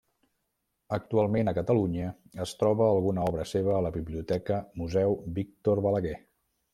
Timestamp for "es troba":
2.47-2.87